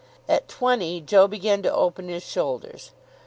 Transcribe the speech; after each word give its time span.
At 0.27 0.47
twenty, 0.49 0.99
Joe 0.99 1.27
began 1.27 1.61
to 1.61 1.71
open 1.71 2.07
his 2.09 2.23
shoulders. 2.23 2.89